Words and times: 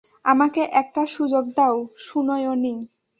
আমাকে 0.25 0.61
একটা 0.73 1.01
সুযোগ 1.05 1.45
দাও 1.55 1.75
সুনয়নী। 1.97 2.73